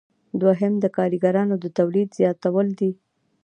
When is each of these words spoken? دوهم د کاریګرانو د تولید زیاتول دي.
دوهم 0.41 0.73
د 0.79 0.85
کاریګرانو 0.97 1.55
د 1.63 1.65
تولید 1.77 2.09
زیاتول 2.19 2.67
دي. 2.79 2.91